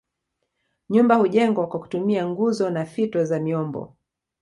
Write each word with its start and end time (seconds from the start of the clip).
Nyumba 0.89 1.15
hujengwa 1.15 1.67
kwa 1.67 1.79
kutumia 1.79 2.27
nguzo 2.27 2.69
na 2.69 2.85
fito 2.85 3.23
za 3.25 3.39
miombo 3.39 3.95